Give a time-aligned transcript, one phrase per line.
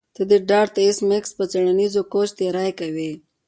[0.15, 3.11] ته د ډارت ایس میکس په څیړنیز کوچ تیری کوې